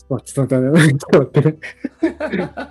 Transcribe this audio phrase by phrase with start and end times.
[0.00, 1.58] ちょっと待って、ちょっと待って。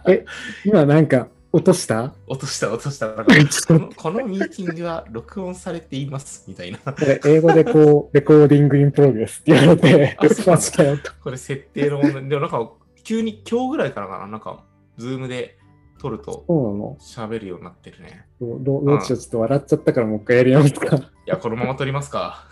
[0.11, 0.25] え、
[0.65, 2.13] 今なんか落とした？
[2.27, 3.09] 落とした、落とした。
[3.67, 6.79] このこのミーティングは録音されていますみたいな。
[7.25, 11.11] 英語でこう、 Recording in progress って言われて、 あそうマジかよと。
[11.23, 12.29] これ設定の問題。
[12.29, 12.71] でもなんか、
[13.04, 14.64] 急に今日ぐらいからかな、なんか、
[14.98, 15.57] ズームで
[16.00, 18.25] 撮るとそうなの喋るようになってるね。
[18.39, 20.96] どうどうどうしようちょっと笑っちゃったからもう一回やり直すか。
[20.98, 22.48] いや、このまま撮りますか。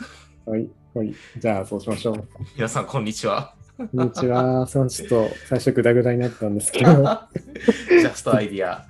[0.45, 1.13] はい、はい。
[1.37, 2.27] じゃあそうしましょう。
[2.55, 3.56] 皆さん、こんにちは。
[3.77, 4.65] こんにちは。
[4.65, 8.87] そのちょっと最初グダグダになったんですけど、ジこャストアイディア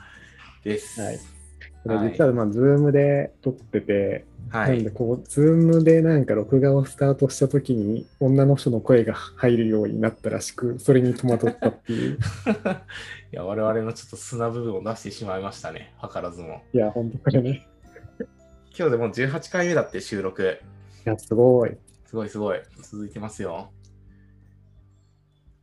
[0.63, 1.01] です。
[1.01, 1.19] はい
[1.87, 4.89] れ実はまあ、ズームで撮ってて、はいなんで。
[4.91, 12.17] こう、ズームでなんか録画をスタートした時に女の人の声が入るようになったらしく、それに戸惑ったっていう。
[13.31, 15.93] いや、我々のちょっと素な部分を出してしまいましたね。
[16.01, 16.61] 図らずも。
[16.73, 17.67] いや、ほんとこれね。
[18.77, 20.59] 今日でもう18回目だって収録。
[21.05, 21.77] いや、すごい。
[22.05, 22.59] すごいすごい。
[22.81, 23.69] 続いてますよ。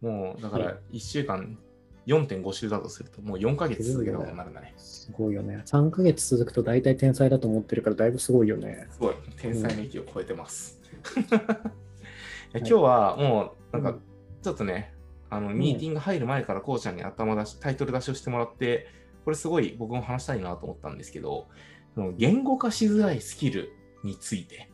[0.00, 1.59] もう、だから1週間
[2.06, 4.75] 4.5週だとすると、もう4ヶ月続けたことになるんだね。
[4.77, 5.62] すごいよね。
[5.64, 8.87] 3ヶ月続くと大体天才だと思ってるからだいぶすごいよね。
[8.91, 9.15] すごい。
[9.39, 10.81] 天才の域を超えてます。
[11.17, 13.98] いや今日はもう、なんか、
[14.42, 14.95] ちょっとね、
[15.31, 18.87] あの、ミーティング入る前からこうちゃんに頭出し、タイトル出しをしてもらって、
[19.25, 21.48] これすごい僕も話したいなと思ったんですけど、
[21.95, 23.72] その言語化しづらいスキル
[24.03, 24.70] について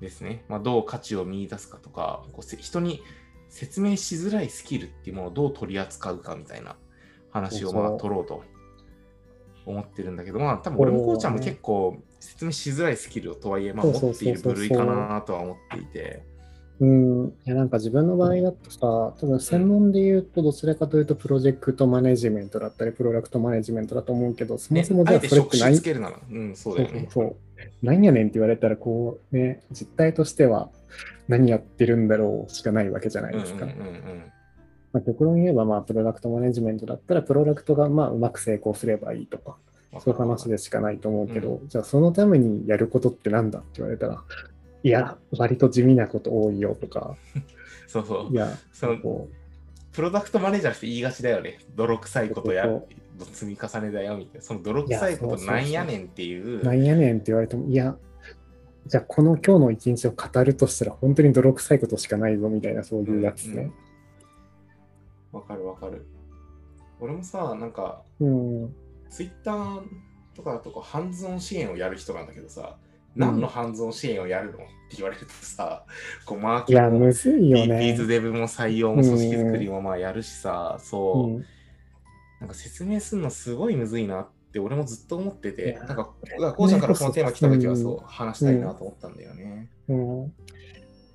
[0.00, 0.44] ですね。
[0.48, 3.02] まあ、どう価値を見出すかとか、こうせ人に
[3.52, 6.74] 説明しづらいスキルっていうものをどう取り扱うかみたいな
[7.30, 8.42] 話をまあそうそう取ろうと
[9.66, 16.24] 思ってるんだけど、まあ多分俺もこうちゃんも結構説明しづらいスキルとはいえ、まあそうそう持っている部類かなとは思っていて、
[16.80, 17.26] うん。
[17.28, 27.08] いや、なんか自分の場合だとさ、多分専門で言うとどちらかというとプロジェクトマネジメントだったり、プロダクトマネジメントだと思うけど、そもねそも、じゃあそれって何種つけるなら、うん、そうだよね。
[27.10, 27.36] そうそう
[27.82, 30.70] 何やねんって言われたら、こうね、実態としては
[31.32, 33.64] 何やってるんだろうしかないわけじゃないですか。
[33.64, 34.32] うんうんうんうん
[34.92, 39.56] まあ、極論言えば、まあ、プロダクトマネジメントだったら、プロダクトがまあうまく成功すればいいとか、
[40.00, 44.22] そういう話でしかないと思うけど、じゃあそのためにやることってなんだって言われたら、
[44.82, 47.16] いや、割と地味なこと多いよとか、
[47.88, 48.34] そうそうい。
[48.34, 49.28] や、そのこ
[49.92, 51.58] プロダクトマネージャーって言いがちだよね。
[51.74, 52.66] 泥臭いことや
[53.32, 54.42] 積み重ねだよみたいな。
[54.42, 56.64] その泥臭いことなんやねんっていうう、。
[56.64, 57.96] なんやねんって言われても、いや、
[58.86, 63.70] じゃあこの今日の一日を語るとしたら、本当に泥臭いことしかないぞみたいな、そういうやつね。
[65.32, 66.04] わかるわかる。
[67.00, 68.74] 俺もさ、なんか、うん。
[69.08, 69.82] ツイッター
[70.34, 72.76] とかだとこうハンズオン支援をやる人なんだけどさ、
[73.14, 74.66] 何のハンズオン支援をやるのって
[74.96, 75.84] 言われるとさ、
[76.24, 78.06] こうマーケットもむずいよビねーズ。
[78.06, 81.44] デブも採用も組織作りもまあやるしさ、そう、うん
[82.42, 86.04] なんか説明するのすごいむずいなって俺もずっと思っていて、やなんか、
[86.56, 89.68] こうちゃんからこのテーマ来た時はうんそう話したいなと思ったんだよね。
[89.88, 90.32] うん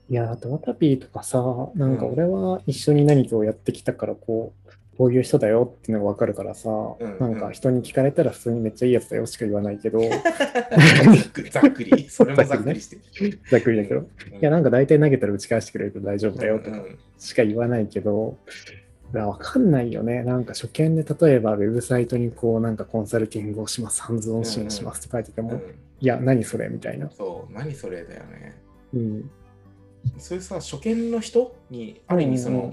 [0.09, 1.44] いや、ドータピーとかさ、
[1.76, 12.96] なんか俺は一緒に何かをやってきたから、こう、こういう人だよっていうのがわかるからさ、んなんか人に聞かれたら普通にめっちゃいいやつだよしか言わないけど、 ざっくり、ざっくり、それもざっくりして
[13.26, 13.40] る。
[13.52, 14.03] ざっくりだけど、い
[14.40, 20.23] や、なんか大体投げたら打ち返してくれると大丈夫だよとかうんうんしか言わないけど、いやわかんないよね。
[20.23, 27.09] なんか初見で例えばウェブサイトにこうなんかコンサルティングをします、ハンズオン支援しますって書いてても、うんいや、何それみたいな。
[27.09, 28.62] そう、何それだよね。
[28.94, 29.31] うん。
[30.17, 32.72] そういうさ、初見の人に、ある意味その、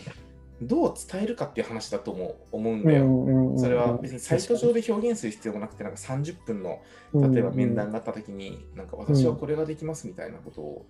[0.60, 3.06] どう伝えるかっていう話だとも思うんだよ。
[3.06, 6.80] うんそれは別にサイト上で表現する必要もなくて、なんか30分の
[7.14, 10.86] 例えば面談があった時に、なんか私はこれができますみたいなことを、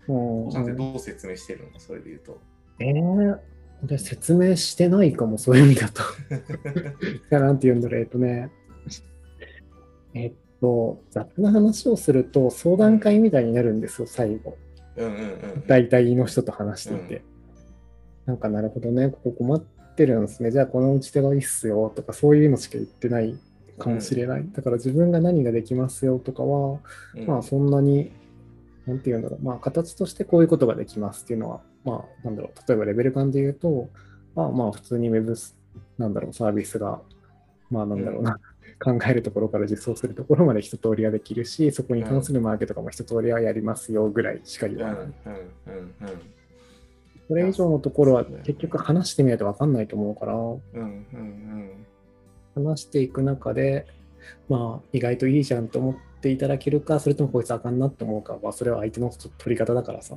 [0.46, 2.40] うん、ちゃんとどう説明してるのそれで言うと。
[2.80, 3.38] えー、
[3.82, 6.02] 俺説明してないかも、そういう意味だと。
[6.02, 6.04] い
[7.30, 8.50] やなんて言うんだろう、えっとね、
[10.14, 14.56] えっと、雑な話をすると相談会みたいになるんですよ、最後。
[14.96, 15.16] うんうんう
[15.58, 15.66] ん。
[15.66, 17.22] 大体の人と話していて。
[18.26, 19.60] なんか、なるほどね、ここ困っ
[19.96, 20.50] てるんですね。
[20.50, 23.36] じゃあ、この打ち手がいいっすよとか、そういうのしか言ってない
[23.78, 24.48] かもしれない。
[24.52, 26.78] だから、自分が何ができますよとかは、
[27.16, 28.12] うんまあ、そんなに、
[28.86, 33.88] なんて言うんだろう、まあ、形としてこういうことができますっていうのは、まあ、なんだろう、例えばレベル感で言うと、
[34.34, 35.56] まあ、まあ、普通に Web ス、
[35.98, 37.00] なんだろう、サービスが、
[37.70, 38.38] まあ、なんだろうな、
[38.78, 45.06] 考えるところから実装するところまで一通りはできるし、そこに関するマーケとかも一通りはやりますよぐらいしか言うんうんわない。
[45.06, 46.22] うんうん。
[47.28, 51.86] それ以上のところは結局話してみないと分かんないと思うから、うんうん
[52.54, 53.84] 話していく中で、
[54.48, 60.16] まあ、意外といいじゃんと思っていただけるか、それともこいつあかんなって思うかは、それは相手の取り方だからさ、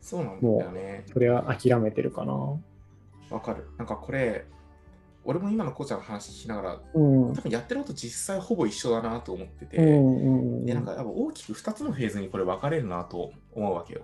[0.00, 1.04] そうなんだよね。
[1.12, 2.32] それは諦めてるかな。
[3.30, 3.68] わかる。
[3.76, 4.46] なんかこれ、
[5.24, 7.34] 俺も今のこうちゃんの話聞きながら、うん。
[7.34, 14.02] 多分やってること実際ほぼ一緒だなと思ってて、うんうんでなんかやっぱ大きく2つのフェーズにこれ分かれるなと思うわけよ。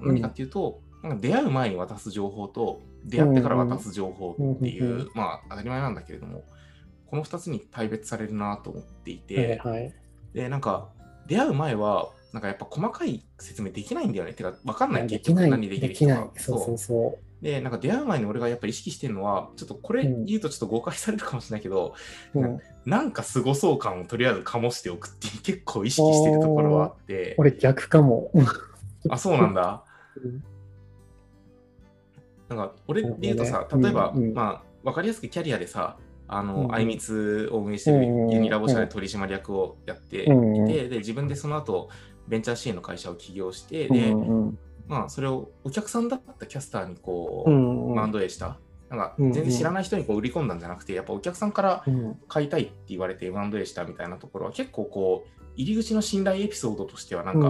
[0.00, 6.44] うん何かっていうと、なんか出会う前に渡す情報と、出会ってから渡す情報っていう、うんうんまあ当たり前なんだけれども、
[7.06, 9.94] この2つに大別されるなと思っていて、はいはい。
[10.36, 10.90] で、なんか
[11.26, 14.34] 出会う前は、なんかやっぱ細かい説明できないんだよね。
[14.34, 16.12] てか、分かんないで結局きない、何できでる人か。。
[16.12, 21.94] きないそうそうそで、なんか出会う前に俺がやっぱり意識してるのは、ちょっとこれうん言うとちょっと誤解されるかもしれないけど、
[22.34, 22.38] う。
[22.38, 28.30] ううんなんか凄そう感をとりあえず醸しておくっていう結構意識してるところはあって、俺逆かも。
[29.10, 29.82] あ、そうなんだ。
[30.22, 30.44] うん
[32.48, 35.96] なんか俺で言うとさ、例えば、うんうんまあ、わかりやすくキャリアでさ、
[36.28, 41.88] あの、んあいみつを運営してるユニラボ社で取締役をやっていて、で、自分でその後、
[42.28, 44.14] ベンチャー支援の会社を起業して、うで、
[44.88, 48.58] まあ、それをお客さんだったキャスターにこう、マウンドへした。
[48.88, 52.18] なんか、全然知らない人にこう売り込んだんじゃなくて、やっぱお客さんからうん。
[52.28, 57.48] 買いたいって言われて M&A したみたいなところは結構こう入り口の信頼エピソードとしてはなんか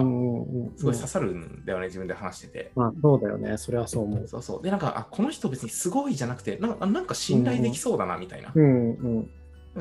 [0.76, 2.72] すごい刺さるんだよね、自分で話してて。
[2.74, 3.56] まあそうだよね。
[3.58, 4.28] それはそう思う。
[4.28, 4.62] そうそう。
[4.62, 8.52] で、なんか、あこの人別にすごいじゃなくて、なんかなんか信頼できそうだなみたいな。
[8.54, 9.30] うん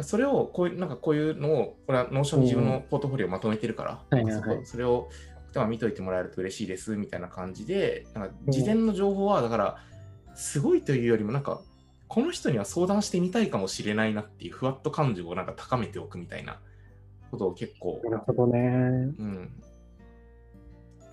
[0.01, 5.09] それをこういう、なんかこういうのを、これは Notion に自分のポートフォリオをまとめてるから、はいはいはいそこそれを
[5.53, 9.77] まあ見といてもらえると嬉しいですみたいな感じで、なんか事前の情報は、だから、
[10.35, 11.61] すごいというよりも、なんか、
[12.07, 16.59] この人には相談してみたいかもしれないなっていうふわっと感情をなんか高めておくみたいな
[17.31, 18.59] ことを結構、なるほどね。
[18.59, 19.49] うん、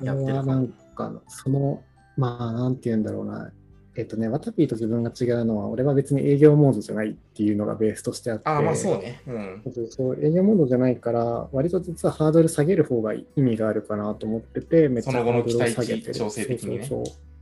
[0.03, 1.83] やってるなんか、その、
[2.17, 3.53] まあ、なんて言うんだろうな。
[3.95, 8.49] えっとね、ワタピーと自分が違うのは、俺は別に営業モードじゃないっていうのがベースとしてあって。
[8.49, 9.21] ああ、まあそうね。
[9.27, 9.63] うん。
[9.91, 16.15] そう営業モードじゃないから、割と実はハードル下げる方が意味があるかなと思ってて、めっちゃハードルを下げてる。
[16.15, 17.33] 調整的にねそうそうそう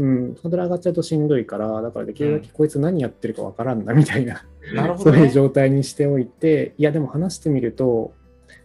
[0.00, 5.30] うん、ハードル上がっちゃうとしんどいから、だからできるだけこいつ何やってるかわからんなみたいな、なるほど、そういうね。
[5.30, 8.14] 状態にしておいて、いや、でも話してみると、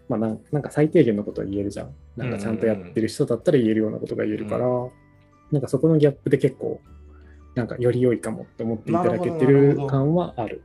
[0.07, 1.93] まあなん、なんか最低限のことは言えるじゃん。
[2.15, 4.65] なんかちゃんとやってる人だったら言えるようなことが言えるから、
[5.51, 6.79] なんかそこのギャップで結構、
[7.53, 10.61] なんかより良いかもって思っていただけてなる感はある。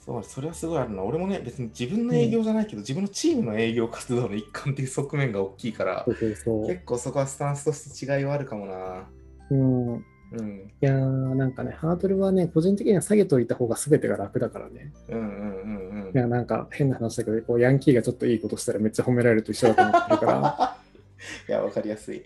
[0.00, 1.04] そう、それはすごいあるな。
[1.04, 6.66] 俺もね、別に自分の営業じゃないけど、自分のチームの営業活動の一環っていう側面が大きいからそ、うそうそう。
[6.66, 9.08] 結構そこはスタンスとして違いはあるかもな。
[9.50, 9.96] うん、う
[10.42, 10.72] ん。
[10.80, 14.92] いやーなんかね、ハードルはね、個人的には下げといた方が全てが楽だからね。
[15.08, 16.18] うんうんうんうんい。
[16.18, 20.76] や、なんか変な話だけど、こうヤンキーがちょっといいことしたらめっちゃ褒められると一緒だと思ってるから。
[21.48, 22.22] いや、わかりやすい。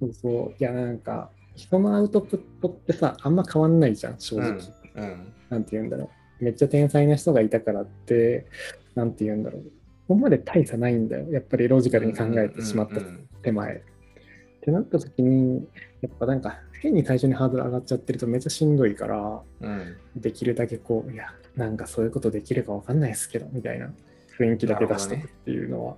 [0.00, 0.54] そうそう。
[0.58, 4.50] いや、なんか、人のアウトプットってさ、あんま変わんないじゃん、正直。
[4.50, 5.02] うん。
[5.02, 5.32] うん。
[5.50, 6.10] なんて言うんだろ
[6.40, 6.44] う。
[6.44, 8.46] めっちゃ天才な人がいたからって、
[8.94, 9.62] なんて言うんだろう。
[9.62, 9.70] こ
[10.08, 11.26] こまで大差ないんだよ。
[11.30, 13.82] やっぱりロジカルに考えてしまったうんうん手前。
[14.68, 15.66] ってなった時に、
[16.02, 19.96] やっぱなんか変に最初にハードル上がっちゃってるとめっちゃしんどいから、うん。
[20.16, 23.90] できるだけこう、いや、なんかそういうことできるかわかんないですけど、みたいな
[24.38, 25.96] 雰囲気だけ出しとくっていうのは、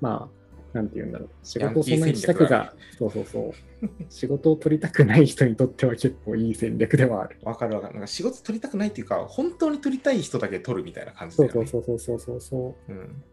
[0.00, 1.28] まあ、なんて言うんだろう。
[1.42, 3.52] 仕事をそんなにしたくが、そうそうそう。
[4.08, 7.38] 仕事を取りたくない人にとっては結構いい戦略ではある。
[7.42, 7.94] わかるわかる。
[7.94, 11.66] なんか仕事取りたくないっていうか、本当に取りたい人だけ取るみたいな感じだよね。
[11.66, 12.92] そうそうそうそうそうそう。
[12.92, 13.24] うん。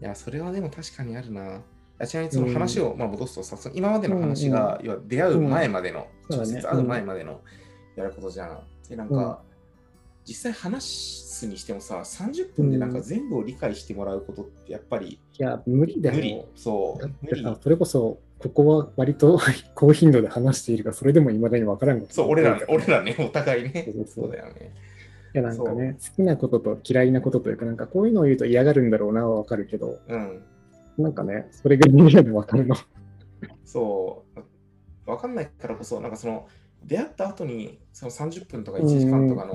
[0.00, 1.62] いや、それはでも確かにあるな。
[2.00, 7.40] あちなみにその話をまあ戻すとさ、その今までの話が、要は出会う前までの、うん直接会う前までの
[7.96, 8.60] やることじゃん。
[8.88, 9.40] で、なんか、
[10.26, 16.16] 実際話すにしてもさ、30分でなんか全部を理解してもらうことってやっぱりいや、無理だよ。
[16.16, 16.42] 無理。
[16.54, 17.10] そだう。
[17.22, 17.56] 無理。
[17.62, 19.40] それこそ、ここは割と
[19.74, 24.74] 高頻度で話しているが、それでも未だに分からんそう、俺ら多い、から俺らね、お互いねそうだよね。
[25.34, 30.42] いや、なんかね、好きなことと嫌いなことというか、なんかこういうのを言うと嫌がるんだろうなは分かるけど、うん。
[30.98, 32.76] なんかね、それがリアルで分かるの？
[33.64, 35.10] そう。
[35.10, 36.46] わかんないからこそ、なんかその、
[36.84, 39.54] 出会った後に、その30分とか1時間とかの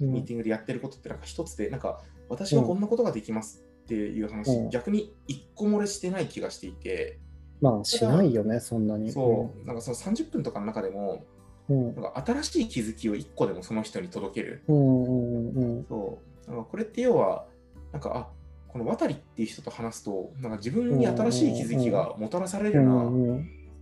[0.00, 7.18] ミーティングでやってることって、なんか一つで、なんか、私はこんなことができますっていう話、うん逆に一個漏れしてない気がしていて、
[7.60, 9.12] まあ、しないよね、そんなに。
[9.12, 11.24] そう、なんかその30分とかの中でも、
[11.68, 11.94] うん。
[11.94, 14.62] なんか新しい気づきを1個でもその人に届ける。
[14.68, 16.50] うんうんうんそう。
[16.50, 17.46] なんかこれって要は、
[17.92, 18.39] なんか、あ
[18.72, 23.12] この渡りっていう人と話すと、なんか自分に新しい気づきがもたらされうるなっ。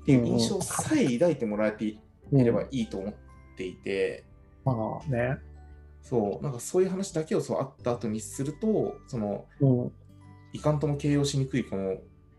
[0.09, 2.01] ていう印象さえ抱いてもらえてい
[2.33, 3.15] うんればいいと思っ
[3.57, 4.25] ていて、
[4.65, 4.73] ま
[5.07, 5.37] あね。
[6.01, 9.93] そう、なんかそういう話だけをそう会った後にすると、その、うん。
[10.55, 11.99] いかんとも形容しにくいこの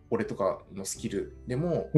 [0.09, 1.89] 俺とかのスキルでも、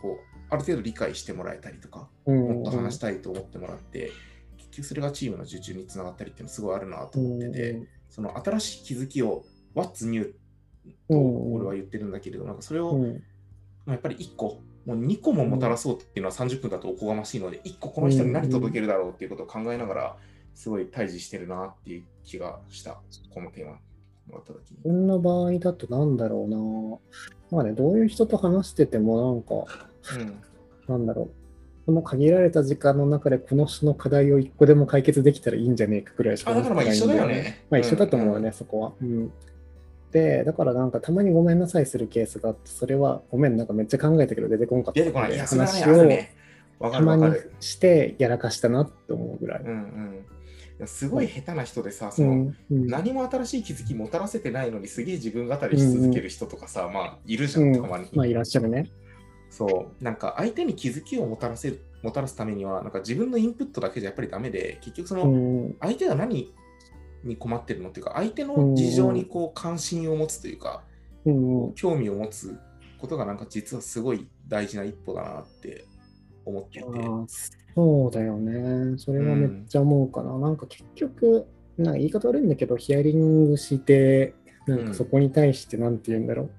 [0.00, 2.62] こうある程度理解してもらえたりとか、うん。
[2.62, 4.12] もっと話したいと思ってもらって、
[4.58, 10.34] 結局それがチームの受注につながったりっていうのすごいあるなと思ってて、その新しい気づきを What's new
[11.08, 12.98] と俺は言ってるんだけれど、なんかそれを、
[13.86, 20.16] やっぱり1個、もう2個ももたらそうっていうのは30分だとおこがましいので、1個この人に何届けるだろうっていうことを考えながら、
[20.54, 23.00] すごい対峙してるなっていう気がした、
[23.32, 23.78] このテーマ。
[24.30, 24.76] もらった時に。
[24.78, 27.58] 自分の場合だとなんだろうな。
[27.58, 29.54] まあね、どういう人と話しててもなんか、
[30.88, 30.98] うん。
[30.98, 31.39] なんだろう。
[31.90, 38.92] この限られた時間の中でこの種の課題を一個でも解決できたらいいんじゃねえかくらいしかあだからまあ思ってないん一緒だよねまあ一緒だと思うよね、うんそこは。
[39.02, 39.32] うん。
[40.12, 47.34] で、だからなんかたまにごめんなさいするケースがあって、それはごめん、なんかめっちゃ考えたけど出てこんかった出て話をたまに。
[47.58, 49.62] してやらかしたなって思うぐらい。
[49.64, 50.24] うん
[50.78, 50.86] うん。
[50.86, 58.08] すごい下手な人でさ、その、うんうん何も新しい気づきもたらせてないのにすげえ自分語りし続ける人とかさ、まあいるじゃん、たまに。
[58.14, 58.92] まあいらっしゃるね。
[59.50, 65.36] そう、なんか相手に気づきをもたらせる、もたらすためには、なんか自分のインプットだけじゃやっぱりダメで、結局その、う
[65.68, 66.54] ん相手が何
[67.24, 70.82] に困ってるのっていうか、相手の事情にこう関心を持つというか、
[71.26, 72.56] うんうん興味を持つ
[72.98, 75.84] ことがなんか実はすごい大事な一歩だなって
[76.44, 76.84] 思ってて。
[76.84, 77.26] あー
[77.74, 78.98] そうだよね。
[78.98, 80.36] それはめっちゃ思うかな。
[80.38, 81.46] なんか結局、
[81.78, 84.34] なんか言い方悪いんだけど、ヒアリングして、
[84.66, 86.50] なんかそこに対して、なんて言うんだろう。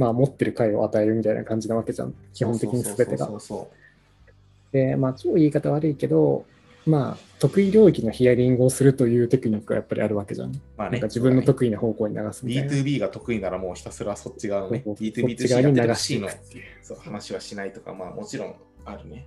[0.00, 2.14] まあ、持ってる回を与えるみたいな感じなわけじゃん。
[2.32, 3.28] 基本的に全てがそう。
[3.28, 6.46] そうそうで、まあ、超言い方悪いけど、
[6.86, 10.52] まあ、得意領域のヒアリングをするというテクニックがやっぱりあるわけじゃん。
[10.78, 12.72] まあね、なんか自分の得意な方向に流すみたいな。
[12.72, 16.28] B2B が得意ならもうひたすらそっち側のね、そうそう B2B とそっち側に流しの
[16.96, 18.54] 話はしないとか、まあもちろん
[18.86, 19.26] あるね。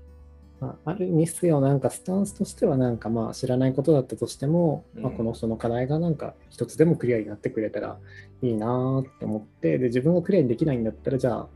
[0.63, 7.99] まあ、あるにせよ、なんかスタンスとしては、なんかまあ知らないことだったとしても、まあ、うんこの人の課題がなんか一つでもクリアになってくれたら
[8.41, 11.47] いいなーって思って、で、自分がクリアにできないんだったら、じゃあ、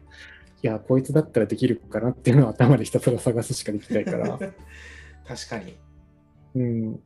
[0.62, 4.38] いや、こいつだったらできるかなっていうのを頭でひたすら探すしかできないから。
[5.26, 5.72] 確かに。
[5.72, 5.76] い
[6.56, 7.00] うん。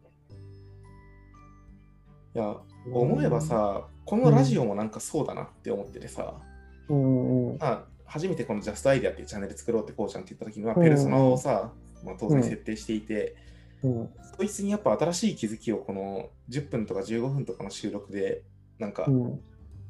[2.34, 2.58] や、
[2.91, 6.41] 思えばさ、このラジオもなんかそうだなって思っててさ、
[6.89, 7.58] うんうん。
[7.60, 11.72] まあ、初めてこの Just Idea っていうチャンネル作ろうってこうちゃんって言った時には、うんペルソナをさ、
[12.05, 13.36] まあ、当然設定していて、
[13.84, 18.43] うんそいつにやっぱ新しい気づきをこの10分とか15分とかの収録で
[18.79, 19.41] なんかうん。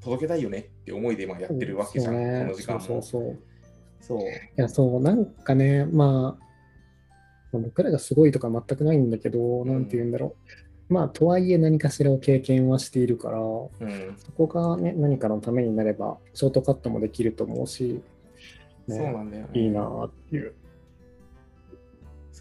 [0.02, 2.80] 届けたいよねって思いで今やってるわけじゃん、そうねこの時間も。
[2.82, 3.40] そうそうそう。
[4.02, 4.24] そうい
[4.56, 6.38] や、そう、なんかね、ま
[7.54, 10.36] あ、僕らがすごいとか全くないんだけど、なんて言うんだろ
[10.90, 10.94] う。
[10.94, 18.02] まあ、とはいえ何かしらを経験はしているから、うん、そこがね、何かのためになれば、ショートカットもできると思うし、
[18.88, 19.50] ねそうなんだよね。
[19.54, 20.56] いいなーっていう。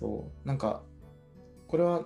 [0.00, 0.82] そう、なんか、
[1.68, 2.04] これは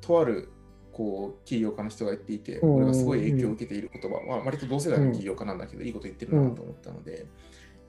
[0.00, 0.50] とある
[0.92, 2.74] こう起業家の人が言っていて、うん。
[2.76, 7.26] 俺がすごい影響を受けている言葉、まあ、割と同世代の起業家なんだけど、いいこと言ってるなと思ったので、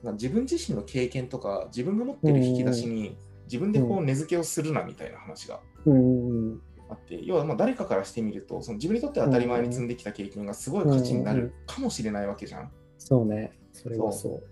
[0.02, 3.16] まあ自分自身の経験とか、自分が持ってる引き出しに、
[3.46, 12.70] 自分でこう根付けをするなみたいな話がうんうんあって、要はまあ誰かからしてみると、その自分にとって当たり前に積んできた経験がすごい価値になるかもしれないわけじゃん。
[12.98, 14.42] そうね、それはそう。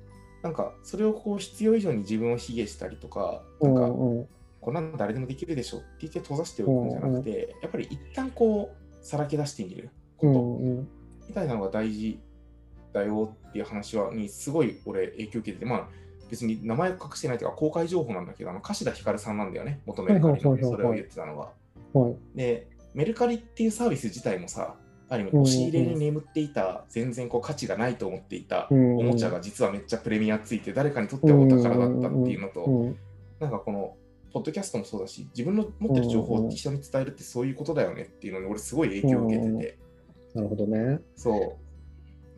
[0.42, 4.28] なんか、それをこう必要以上に自分を卑下したりとか、うなんか、んうん
[4.60, 10.32] こんなの誰でもできるでしょって言って閉ざしておくんじゃなくて、やっぱり一旦こう、さらけ出してみるうこと。
[10.32, 10.88] んうん。
[11.28, 12.20] みたいなのが大事
[12.92, 15.88] だよっていう話は、にすごい俺影響を受けてて、まあ
[16.30, 21.52] 別に名前を隠してないというか公開情報なんだけど、あの柏田ひかるさんなんだよね、元メルカリのはいはいはいはいそれを言ってたのは。
[21.92, 22.16] はい。
[22.34, 24.76] で、メルカリっていうサービス自体もさ、
[25.08, 25.42] ある意味うんうん。
[25.44, 28.98] 押し入れに眠っていた、全然こう価値がないと思っていたうんうん。
[28.98, 32.96] おもちゃが実はめっちゃプレミアついて、誰かにとってはお宝だったっていうのと、うん。
[33.40, 33.96] なんかこの、
[34.32, 39.78] ポッドキャストもそうだし、自分の持ってる情報を人に伝えるってそういうことだよねっていうのに、俺すごい影響を受けてて、
[40.34, 41.00] なるほどね。
[41.16, 41.58] そ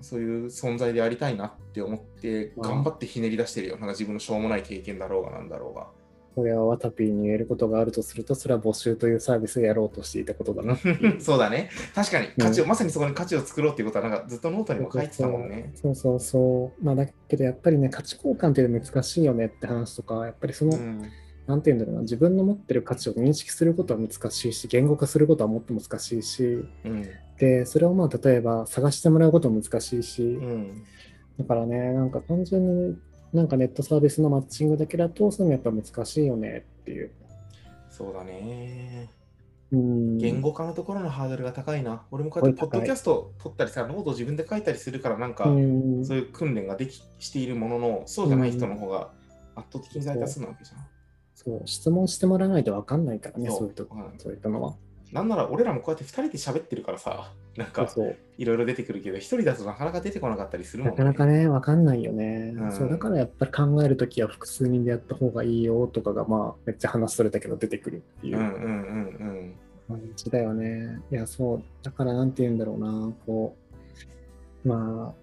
[0.00, 3.74] う、そういう存在でありたいなって思って、まあ頑張ってひねり出してるよ。
[3.74, 5.88] なんか自分のしょうもない経験だろうがなんだろうが。
[6.34, 10.78] これはワタピーに言えることがあるとすると、それは募集というサービスをやろうとしていたことだな。
[11.18, 11.70] そうだね。
[11.94, 15.72] 確かに価値を、まさにそこに価値を作ろうっていうことは、なんかずっとノートにも書いてたもんね。
[15.74, 16.84] そうそうそう。
[16.84, 21.02] まあだけどやっぱりね、価値交換っていうの難しいよねって話とか、やっぱりその、うん
[21.46, 30.84] なんていうんだろうな、自分の持ってる価値を認識することは難しいし、言語化することはもっと難しいし、うんで、それをまあ例えば探してもらうことも難しいし、うん
[31.38, 32.98] だからね、なんか単純に
[33.32, 37.10] なんかネットサービスのマッチングだけだと、そういうのやっぱ難しいよねっていう。
[37.88, 39.10] そうだね。
[39.72, 40.18] うん。
[40.18, 42.02] 言語化のところのハードルが高いな。
[42.10, 49.12] 俺もこうやってポッドキャスト録ったりさ、ノートを自分で書いたりするから、なんか、うんそういう訓練ができしているものの、そうじゃない人の方が
[49.54, 50.78] 圧倒的に大多数なわけじゃん。
[51.44, 54.74] そう、質問してもらわないと分かんないからね、そうそういうとこうんそういったのは。
[55.10, 57.88] なんなら俺らもこうやって2人で喋ってるからさ、なんか。
[58.38, 62.54] いろいろ出てくるけど、1人だとなかなか出てこなかったりするもんなかなかね、分かんないよね。
[62.56, 69.54] うんそうだからやっぱり考えるときは複数人でやった方がいいよとかが、まあ、めっちゃ話それたけど出てくるっていううんうんうん
[69.88, 71.00] 感じだよね。
[71.10, 71.62] いや、そう。
[71.82, 73.56] だからなんて言うんだろうな、こ
[74.64, 75.20] う、まあ、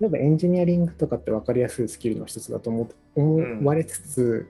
[0.00, 4.46] 例えばエンジニアリングとかって分かりやすいスキルの一つだと思思われつつ、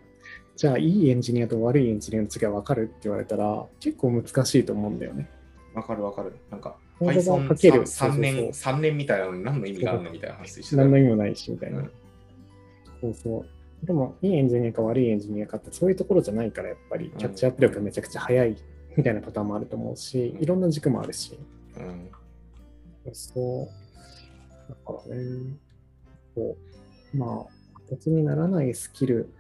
[0.57, 5.31] じゃあいいエンジニアと悪いエンジニアの違い分かるって言われたら結構難しいと思うんだよね。
[5.73, 5.81] うん。
[5.81, 6.35] わかるわかる。
[6.51, 7.83] なんか、Python 書ける。
[7.83, 11.79] 3年、そうそう三年みたいなのに何の意味があるのみたいな話と一そう何の意味もないし、みたいな。
[11.79, 11.91] うん
[13.03, 13.45] そうそ
[13.83, 13.87] う。
[13.87, 18.57] でも、いいエンジニアか悪いエンジニアかって、そういうところじゃないから、やっぱり、キャッチアップ力がめちゃくちゃ速い
[18.97, 21.37] みたいなパターンもあると思うし、いろんな軸もあるし。
[21.77, 23.13] うん。
[23.13, 23.69] そ
[24.69, 24.71] う。
[24.71, 25.57] だからね、
[26.37, 26.57] こ
[27.13, 29.35] う、まあ、形にならないスキル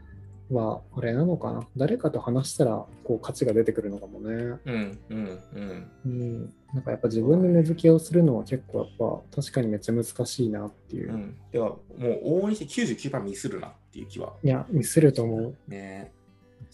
[0.52, 1.66] は、あれなのかな？
[1.76, 4.35] 誰かと話したら、こう、価値が出てくるのかもね。
[4.64, 4.99] うん。
[5.09, 5.40] うん。
[5.54, 5.90] うん。
[6.04, 6.54] うん。
[6.75, 11.16] なんかやっぱ自分で根付けをするのは結構やっぱ、確かにめっちゃ難しいなっていうう。
[11.16, 11.37] ん。
[11.50, 14.35] では、もう往々にして99%ミスるなっていう気は。
[14.42, 15.56] いや、ミスると思う。
[15.68, 16.12] ね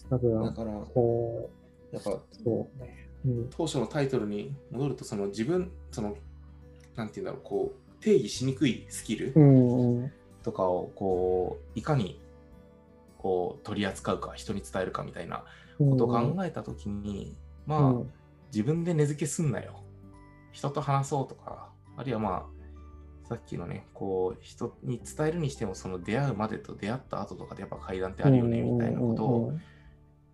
[0.09, 1.49] 多分、だから、こ
[1.91, 3.09] やっぱ、う、そうね。
[3.25, 3.49] うん。
[3.49, 6.15] 当初のタイトルに戻ると、その自分、その、
[6.95, 9.33] なんていうんだろう、こう、定義しにくいスキル。
[10.43, 12.19] とかを、こう、いかに、
[13.19, 15.45] こう、取り扱うか、人に伝えるかみたいな
[15.77, 18.11] ことを考えたときに、まあ、うん
[18.51, 19.83] 自分で根付けすんなよ。
[20.51, 22.49] 人と話そうとか、あるいはま
[23.23, 29.53] あ、さっきのね、こう、人に伝えるにしても、その出会うまでと出会った後とかでやっぱ階段ってあるよね、みたいなことを、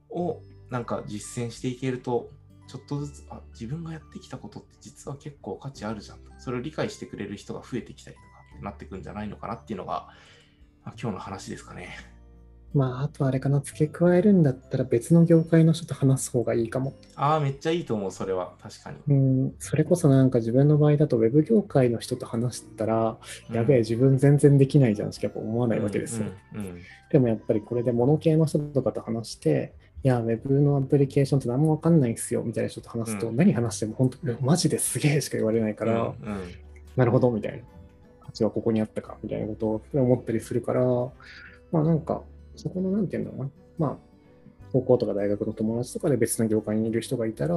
[0.10, 2.30] をなんか実践していけると、
[2.68, 6.32] ちょっとずつ、あ、自分がやってきたことって実は結構価値あるじゃんと。
[6.39, 10.08] それを理解してくれる人が増えてきたりとかってなってくんじゃないのかなっていうのが、
[10.84, 11.89] まあ、今日の話ですかね。
[12.74, 16.93] まあ、あとあれかな、付け加えるんだったら別の業界の人と話す方がいいかも。
[17.15, 18.53] ああ、めっちゃいいと思う、それは。
[18.62, 18.98] 確かに。
[19.07, 23.17] うん、それこそなんか自分の場合だと、ウェブ業界の人と話したら、
[23.51, 26.27] やべえ、え自分全然できないじゃんしかやっぱ思わないわけですよ。
[26.53, 26.81] うんうんうん
[27.12, 36.15] でもやっぱりこれで物系の人とかと話して、いや、ウェブのアプリケーションって何もわかんないんすよみたいな人と話すと、うん何話しても本当、マジですげえしか言われないから、うんうん
[36.95, 37.63] なるほどみたいな。
[38.25, 40.81] 価値はここにあったかみたいなことを思ったりするから、
[41.72, 42.22] まあなんか、
[42.55, 43.50] そこのなんていうんだろうな。
[43.77, 43.97] まあ、
[44.71, 47.55] 高校とか大学の友達とかで別の業界にいる人がいたら、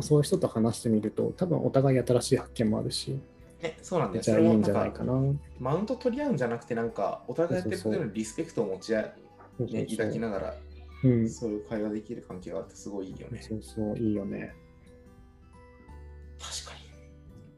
[0.00, 3.18] そういう人と話してみると、多分お互い新しい発見もあるし、
[3.60, 4.14] ね、そうなんだよ。
[4.14, 5.12] めっちゃいいんじゃないかな。
[5.60, 9.12] マウント取り合うんじゃなくて、なんか、お互いやってることへのリスペクトを持ち合い、
[9.72, 10.54] ね、抱きながら、
[11.04, 11.28] うん。
[11.28, 13.40] そういう会話できる関係があって、すごいいいよね。
[13.40, 14.54] そうそう、いいよね。
[16.40, 16.74] 確か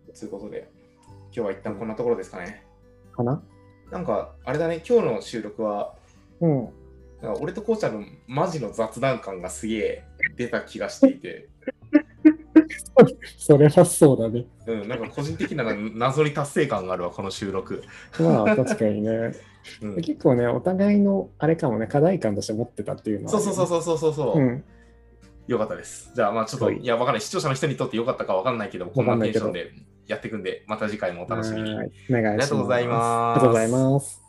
[0.06, 0.12] に。
[0.12, 0.70] ということで、
[1.06, 2.66] 今日は一旦こんなところですかね。
[3.12, 3.42] かな？
[3.90, 5.94] なんか、あれだね、今日の収録は、
[6.40, 6.68] うん。
[7.34, 10.04] か俺とこうちゃんのマジの雑談感がすげえ
[10.36, 11.48] 出た気がしていて、
[13.38, 14.46] それはそうだね。
[14.66, 17.82] うん、なんか個人的な謎に達成感があるわ、この収録。
[18.18, 19.32] まあ、確かにね。
[19.82, 24.38] うん、結構ね、お互いの、あれかもね、課題感として持ってたっていうのは、そうそうそうそうそうそうそう。
[24.38, 24.64] うん。
[25.46, 26.12] よかったです。
[26.14, 27.20] じゃあ、まあちょっと、はいいや、わかんない。
[27.20, 29.72] 視聴者の人にとってよかったかわかんないけど、こんなテンションで
[30.06, 31.74] やっていくんで、また次回もお楽しみに。
[31.74, 32.30] はいお願いします。
[32.30, 34.23] ありがとうございますありがとうございます。